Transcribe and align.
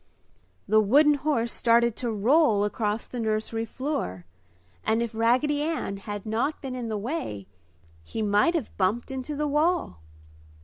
The 0.67 0.81
wooden 0.81 1.13
horse 1.13 1.51
started 1.53 1.95
to 1.97 2.09
roll 2.11 2.63
across 2.63 3.05
the 3.07 3.19
nursery 3.19 3.65
floor 3.65 4.25
and 4.83 4.99
if 4.99 5.13
Raggedy 5.13 5.61
Ann 5.61 5.97
had 5.97 6.25
not 6.25 6.59
been 6.59 6.73
in 6.75 6.89
the 6.89 6.97
way, 6.97 7.45
he 8.03 8.23
might 8.23 8.55
have 8.55 8.75
bumped 8.77 9.11
into 9.11 9.35
the 9.35 9.45
wall. 9.47 9.99